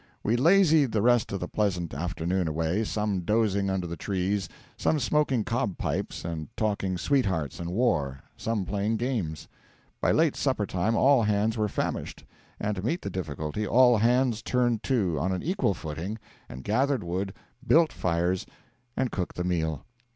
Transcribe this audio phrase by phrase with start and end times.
[0.23, 4.97] We lazied the rest of the pleasant afternoon away, some dozing under the trees, some
[4.97, 9.47] smoking cob pipes and talking sweethearts and war, some playing games.
[10.01, 12.23] By late supper time all hands were famished;
[12.59, 16.17] and to meet the difficulty all hands turned to, on an equal footing,
[16.49, 17.31] and gathered wood,
[17.67, 18.47] built fires,
[18.97, 19.85] and cooked the meal.